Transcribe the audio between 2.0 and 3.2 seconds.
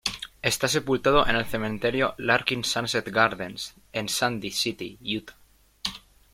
"Larkin Sunset